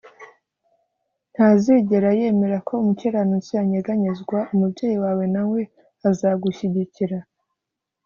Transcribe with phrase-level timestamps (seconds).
[1.33, 5.61] Ntazigera yemera ko umukiranutsi anyeganyezwa Umubyeyi wawe na we
[6.09, 7.17] azagushyigikira